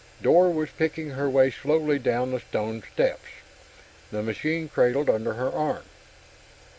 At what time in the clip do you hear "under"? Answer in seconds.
5.11-5.33